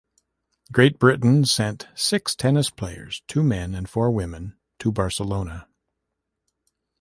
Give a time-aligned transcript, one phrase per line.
[0.71, 5.67] Great Britain sent six tennis players, two men and four women, to Barcelona.